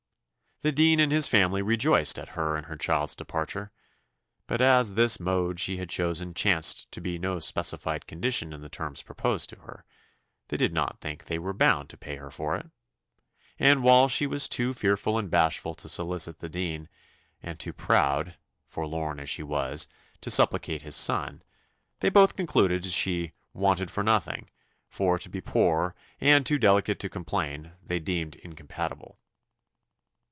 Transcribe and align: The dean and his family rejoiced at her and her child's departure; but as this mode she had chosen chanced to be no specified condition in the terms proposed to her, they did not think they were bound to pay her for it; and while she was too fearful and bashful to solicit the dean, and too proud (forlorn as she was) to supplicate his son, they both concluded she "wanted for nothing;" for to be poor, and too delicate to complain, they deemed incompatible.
The 0.63 0.71
dean 0.71 0.99
and 0.99 1.11
his 1.11 1.27
family 1.27 1.63
rejoiced 1.63 2.19
at 2.19 2.29
her 2.37 2.55
and 2.55 2.67
her 2.67 2.75
child's 2.77 3.15
departure; 3.15 3.71
but 4.45 4.61
as 4.61 4.93
this 4.93 5.19
mode 5.19 5.59
she 5.59 5.77
had 5.77 5.89
chosen 5.89 6.35
chanced 6.35 6.91
to 6.91 7.01
be 7.01 7.17
no 7.17 7.39
specified 7.39 8.05
condition 8.05 8.53
in 8.53 8.61
the 8.61 8.69
terms 8.69 9.01
proposed 9.01 9.49
to 9.49 9.55
her, 9.61 9.85
they 10.49 10.57
did 10.57 10.71
not 10.71 11.01
think 11.01 11.23
they 11.25 11.39
were 11.39 11.53
bound 11.55 11.89
to 11.89 11.97
pay 11.97 12.17
her 12.17 12.29
for 12.29 12.55
it; 12.57 12.67
and 13.57 13.81
while 13.81 14.07
she 14.07 14.27
was 14.27 14.47
too 14.47 14.71
fearful 14.75 15.17
and 15.17 15.31
bashful 15.31 15.73
to 15.73 15.89
solicit 15.89 16.37
the 16.37 16.47
dean, 16.49 16.87
and 17.41 17.59
too 17.59 17.73
proud 17.73 18.35
(forlorn 18.63 19.19
as 19.19 19.31
she 19.31 19.41
was) 19.41 19.87
to 20.21 20.29
supplicate 20.29 20.83
his 20.83 20.95
son, 20.95 21.41
they 22.01 22.09
both 22.09 22.35
concluded 22.35 22.85
she 22.85 23.31
"wanted 23.51 23.89
for 23.89 24.03
nothing;" 24.03 24.47
for 24.87 25.17
to 25.17 25.27
be 25.27 25.41
poor, 25.41 25.95
and 26.19 26.45
too 26.45 26.59
delicate 26.59 26.99
to 26.99 27.09
complain, 27.09 27.71
they 27.83 27.97
deemed 27.99 28.35
incompatible. 28.35 29.17